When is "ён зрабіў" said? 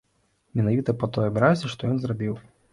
1.93-2.39